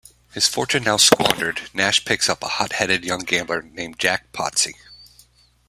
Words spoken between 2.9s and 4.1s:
young gambler named